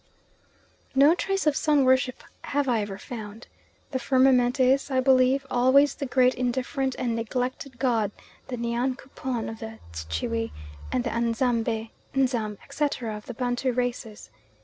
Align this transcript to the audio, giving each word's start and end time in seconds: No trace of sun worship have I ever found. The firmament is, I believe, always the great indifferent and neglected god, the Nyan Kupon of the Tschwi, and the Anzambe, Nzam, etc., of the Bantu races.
No 0.95 1.13
trace 1.13 1.45
of 1.45 1.55
sun 1.55 1.85
worship 1.85 2.23
have 2.45 2.67
I 2.67 2.81
ever 2.81 2.97
found. 2.97 3.45
The 3.91 3.99
firmament 3.99 4.59
is, 4.59 4.89
I 4.89 4.99
believe, 4.99 5.45
always 5.51 5.93
the 5.93 6.07
great 6.07 6.33
indifferent 6.33 6.95
and 6.97 7.15
neglected 7.15 7.77
god, 7.77 8.09
the 8.47 8.57
Nyan 8.57 8.95
Kupon 8.95 9.47
of 9.47 9.59
the 9.59 9.77
Tschwi, 9.93 10.49
and 10.91 11.03
the 11.03 11.11
Anzambe, 11.11 11.91
Nzam, 12.15 12.57
etc., 12.63 13.15
of 13.15 13.27
the 13.27 13.35
Bantu 13.35 13.73
races. 13.73 14.31